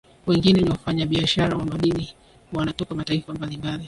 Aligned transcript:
Wengine 0.27 0.61
ni 0.61 0.69
wafanya 0.69 1.05
biashara 1.05 1.57
wa 1.57 1.65
madini 1.65 2.09
wanatoka 2.53 2.95
mataifa 2.95 3.33
mbalimbali 3.33 3.79